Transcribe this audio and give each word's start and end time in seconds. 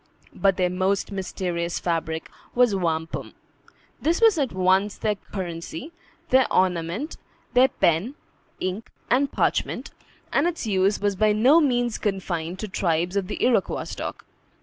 But 0.33 0.57
their 0.57 0.71
most 0.71 1.11
mysterious 1.11 1.77
fabric 1.77 2.27
was 2.55 2.73
wampum. 2.73 3.35
This 4.01 4.19
was 4.19 4.39
at 4.39 4.51
once 4.51 4.97
their 4.97 5.13
currency, 5.13 5.91
their 6.29 6.51
ornament, 6.51 7.17
their 7.53 7.67
pen, 7.67 8.15
ink, 8.59 8.89
and 9.11 9.31
parchment; 9.31 9.91
and 10.33 10.47
its 10.47 10.65
use 10.65 10.99
was 10.99 11.15
by 11.15 11.33
no 11.33 11.59
means 11.61 11.99
confined 11.99 12.57
to 12.61 12.67
tribes 12.67 13.15
of 13.15 13.27
the 13.27 13.45
Iroquois 13.45 13.83
stock. 13.83 14.25